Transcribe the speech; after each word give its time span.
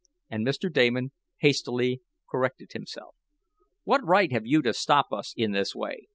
and 0.31 0.43
Mr. 0.47 0.71
Damon 0.73 1.11
hastily 1.41 2.01
corrected 2.27 2.71
himself. 2.71 3.13
"What 3.83 4.03
right 4.03 4.31
have 4.31 4.47
you 4.47 4.63
to 4.63 4.73
stop 4.73 5.13
us 5.13 5.31
in 5.37 5.51
this 5.51 5.75
way? 5.75 6.07